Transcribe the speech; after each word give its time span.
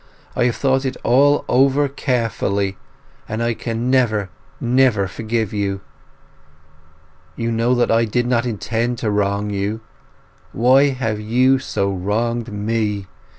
I 0.35 0.45
have 0.45 0.55
thought 0.55 0.83
it 0.83 0.97
all 1.03 1.45
over 1.47 1.87
carefully, 1.87 2.75
and 3.29 3.43
I 3.43 3.53
can 3.53 3.91
never, 3.91 4.31
never 4.59 5.07
forgive 5.07 5.53
you! 5.53 5.81
You 7.35 7.51
know 7.51 7.75
that 7.75 7.91
I 7.91 8.05
did 8.05 8.25
not 8.25 8.47
intend 8.47 8.97
to 8.97 9.11
wrong 9.11 9.51
you—why 9.51 10.89
have 10.89 11.19
you 11.19 11.59
so 11.59 11.93
wronged 11.93 12.51
me? 12.51 13.05